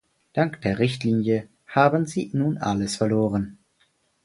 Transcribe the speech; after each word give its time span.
Dank 0.33 0.61
der 0.61 0.79
Richtlinie 0.79 1.47
haben 1.67 2.07
sie 2.07 2.31
nun 2.33 2.57
alles 2.57 2.95
verloren. 2.95 3.59